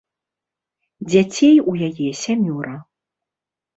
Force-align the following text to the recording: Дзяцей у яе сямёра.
Дзяцей 1.11 1.55
у 1.73 1.77
яе 1.91 2.09
сямёра. 2.23 2.75